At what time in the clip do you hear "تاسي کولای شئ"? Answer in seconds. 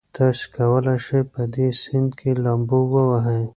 0.17-1.21